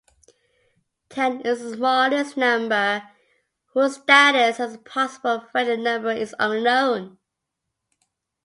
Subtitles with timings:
[1.09, 3.07] Ten is the smallest number
[3.67, 7.19] whose status as a possible friendly number is unknown.